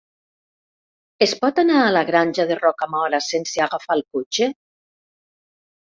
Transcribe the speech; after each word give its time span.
Es 1.25 1.35
pot 1.43 1.61
anar 1.65 1.77
a 1.83 1.93
la 1.97 2.03
Granja 2.09 2.47
de 2.55 2.59
Rocamora 2.63 3.23
sense 3.29 3.65
agafar 3.71 4.01
el 4.01 4.05
cotxe? 4.19 4.53